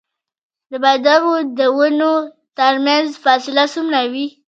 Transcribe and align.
د 0.71 0.73
بادامو 0.83 1.35
د 1.57 1.59
ونو 1.77 2.13
ترمنځ 2.57 3.07
فاصله 3.23 3.63
څومره 3.73 3.99
وي؟ 4.11 4.25